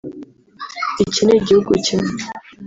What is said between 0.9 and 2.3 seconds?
Iki ni igihugu kimwe